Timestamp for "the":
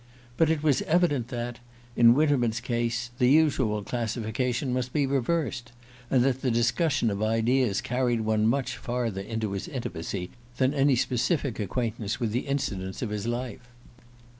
3.19-3.29, 6.41-6.49, 12.31-12.47